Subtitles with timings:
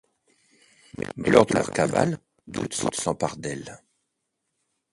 [1.19, 2.17] Mais lors de leur cavale,
[2.47, 3.79] le doute s’empare d’elle…